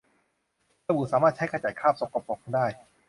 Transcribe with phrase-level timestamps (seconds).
[0.85, 2.65] สบู่สามารถใช้ขจัดคราบสกปรกได้